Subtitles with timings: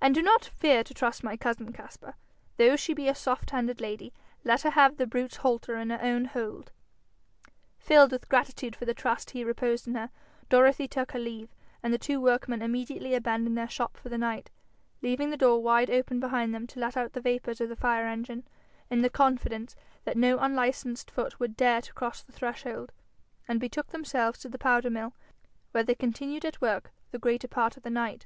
[0.00, 2.14] And do not fear to trust my cousin, Caspar,
[2.60, 4.12] although she be a soft handed lady.
[4.44, 6.70] Let her have the brute's halter in her own hold.'
[7.80, 10.10] Filled with gratitude for the trust he reposed in her,
[10.48, 11.48] Dorothy took her leave,
[11.82, 14.48] and the two workmen immediately abandoned their shop for the night,
[15.02, 18.06] leaving the door wide open behind them to let out the vapours of the fire
[18.06, 18.46] engine,
[18.90, 22.92] in the confidence that no unlicensed foot would dare to cross the threshold,
[23.48, 25.14] and betook themselves to the powder mill,
[25.72, 28.24] where they continued at work the greater part of the night.